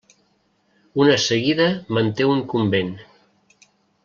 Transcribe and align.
Una 1.03 1.17
seguida 1.25 1.69
manté 1.99 2.27
un 2.33 2.43
convent. 2.55 2.93